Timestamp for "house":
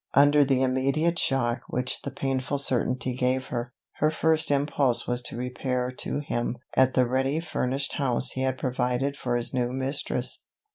7.93-8.31